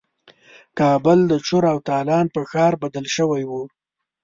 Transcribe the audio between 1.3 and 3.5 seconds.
د چور او تالان په ښار بدل شوی